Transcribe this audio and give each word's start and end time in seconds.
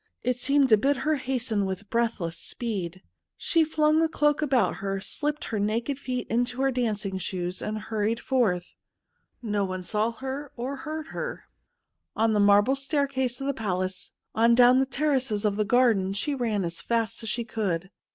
It 0.23 0.37
seemed 0.37 0.69
to 0.69 0.77
bid 0.77 0.97
her 1.05 1.17
hasten 1.17 1.63
with 1.63 1.91
breathless 1.91 2.35
speed. 2.39 3.03
She 3.37 3.63
flung 3.63 4.01
a 4.01 4.09
cloak 4.09 4.41
around 4.41 4.73
her, 4.77 4.99
slipped 4.99 5.43
her 5.45 5.59
naked 5.59 5.99
feet 5.99 6.25
into 6.27 6.59
her 6.61 6.71
dancing 6.71 7.19
shoes, 7.19 7.61
and 7.61 7.77
hurried 7.77 8.19
forth. 8.19 8.73
No 9.43 9.63
one 9.63 9.83
saw 9.83 10.09
her 10.13 10.51
or 10.57 10.75
heard 10.77 11.09
her— 11.09 11.43
on 12.15 12.33
the 12.33 12.39
marble 12.39 12.75
staircase 12.75 13.39
of 13.41 13.45
the 13.45 13.53
palace, 13.53 14.11
on 14.33 14.55
down 14.55 14.79
the 14.79 14.87
terraces 14.87 15.45
of 15.45 15.55
the 15.55 15.65
garden, 15.65 16.13
she 16.13 16.33
ran 16.33 16.63
as 16.63 16.81
fast 16.81 17.21
as 17.21 17.29
she 17.29 17.43
could. 17.43 17.91